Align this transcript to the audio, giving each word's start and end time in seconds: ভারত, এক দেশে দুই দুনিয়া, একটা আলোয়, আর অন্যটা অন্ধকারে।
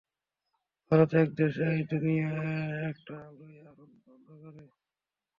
ভারত, 0.91 1.11
এক 1.13 1.29
দেশে 1.33 1.65
দুই 1.65 1.83
দুনিয়া, 1.91 2.31
একটা 2.89 3.13
আলোয়, 3.27 3.57
আর 3.61 3.75
অন্যটা 3.79 4.09
অন্ধকারে। 4.11 4.63